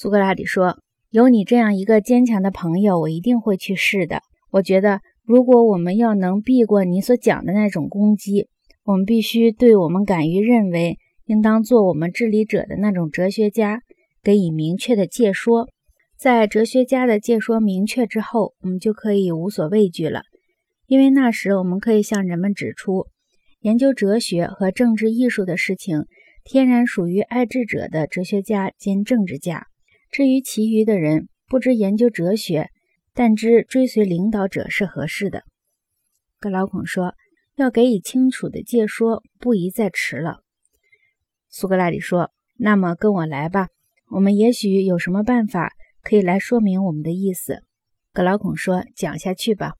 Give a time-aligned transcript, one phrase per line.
[0.00, 0.78] 苏格拉底说
[1.10, 4.20] ：“有你这样一个坚强的朋友，我一定会去试的。
[4.52, 8.46] 我觉得，如果我们要能避过你所讲的那种攻击，
[8.84, 13.82] 我们必须对我们敢于认为应当做我们治理者的那种哲学家
[14.22, 15.66] 给予明确的解说。
[16.16, 20.22] 在哲学家的解说明确之后，我们就可以无所畏惧了，
[20.86, 23.08] 因为那时我们可以向人们指出，
[23.62, 26.04] 研究哲学和政治艺术的事情，
[26.44, 29.66] 天然属于爱智者的哲学家兼政治家。”
[30.10, 32.70] 至于其余的人，不知研究哲学，
[33.14, 35.44] 但知追随领导者是合适的。
[36.38, 37.14] 格老孔说
[37.56, 40.38] ：“要给以清楚的解说，不宜再迟了。”
[41.50, 43.68] 苏格拉底说：“那么跟我来吧，
[44.10, 47.62] 我们也许有什么办法可以来说明我们的意思。”
[48.12, 49.72] 格老孔说：“讲下去吧。”